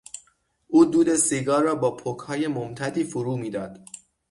[0.67, 3.79] او دود سیگار را با پکهای ممتدی فرو میداد.